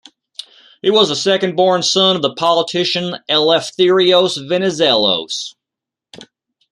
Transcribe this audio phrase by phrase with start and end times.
[0.81, 5.53] He was the second-born son of the politician Eleftherios Venizelos.